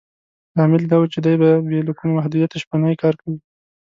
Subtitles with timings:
[0.57, 3.37] لامل یې دا و چې دې به بې له کوم محدودیته شپنی کار کاوه.